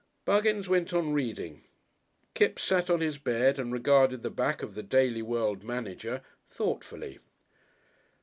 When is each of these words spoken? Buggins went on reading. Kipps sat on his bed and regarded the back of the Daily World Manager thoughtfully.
Buggins 0.25 0.67
went 0.67 0.93
on 0.93 1.13
reading. 1.13 1.63
Kipps 2.33 2.63
sat 2.63 2.89
on 2.89 3.01
his 3.01 3.19
bed 3.19 3.59
and 3.59 3.71
regarded 3.71 4.23
the 4.23 4.31
back 4.31 4.63
of 4.63 4.73
the 4.73 4.81
Daily 4.81 5.21
World 5.21 5.63
Manager 5.63 6.23
thoughtfully. 6.49 7.19